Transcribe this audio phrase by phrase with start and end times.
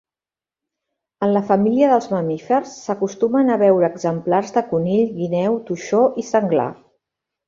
[1.25, 6.67] En la família dels mamífers s'acostumen a veure exemplars de conill, guineu, toixó i senglar.